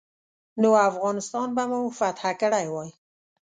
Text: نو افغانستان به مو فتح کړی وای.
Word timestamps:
نو 0.61 0.69
افغانستان 0.89 1.47
به 1.55 1.63
مو 1.69 1.81
فتح 1.99 2.23
کړی 2.41 2.65
وای. 2.73 2.89